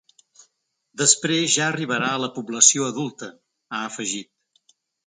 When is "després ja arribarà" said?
1.01-2.09